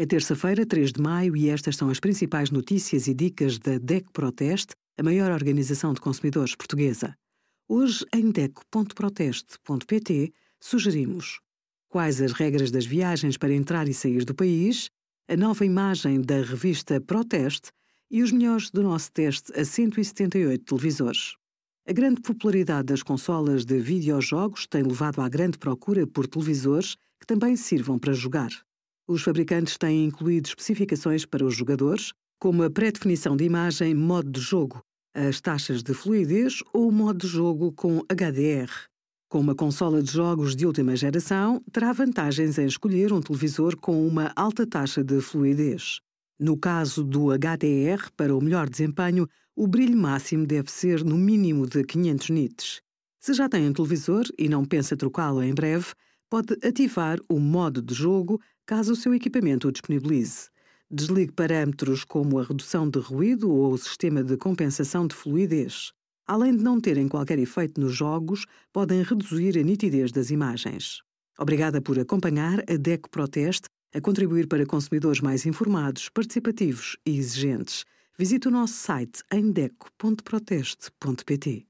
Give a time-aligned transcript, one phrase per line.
[0.00, 4.10] É terça-feira, 3 de maio, e estas são as principais notícias e dicas da DEC
[4.14, 7.14] Proteste, a maior organização de consumidores portuguesa.
[7.68, 11.38] Hoje, em DEC.proteste.pt, sugerimos
[11.86, 14.88] quais as regras das viagens para entrar e sair do país,
[15.28, 17.70] a nova imagem da revista Proteste
[18.10, 21.34] e os melhores do nosso teste a 178 televisores.
[21.86, 27.26] A grande popularidade das consolas de videojogos tem levado à grande procura por televisores que
[27.26, 28.50] também sirvam para jogar.
[29.10, 34.40] Os fabricantes têm incluído especificações para os jogadores, como a pré-definição de imagem modo de
[34.40, 34.80] jogo,
[35.12, 38.70] as taxas de fluidez ou o modo de jogo com HDR.
[39.28, 44.06] Com uma consola de jogos de última geração, terá vantagens em escolher um televisor com
[44.06, 45.98] uma alta taxa de fluidez.
[46.38, 51.66] No caso do HDR, para o melhor desempenho, o brilho máximo deve ser no mínimo
[51.66, 52.80] de 500 nits.
[53.18, 55.86] Se já tem um televisor e não pensa trocá-lo em breve,
[56.30, 60.48] pode ativar o modo de jogo caso o seu equipamento o disponibilize.
[60.88, 65.90] Desligue parâmetros como a redução de ruído ou o sistema de compensação de fluidez.
[66.24, 71.02] Além de não terem qualquer efeito nos jogos, podem reduzir a nitidez das imagens.
[71.36, 77.84] Obrigada por acompanhar a DECO Proteste a contribuir para consumidores mais informados, participativos e exigentes.
[78.16, 81.69] Visite o nosso site em deco.proteste.pt.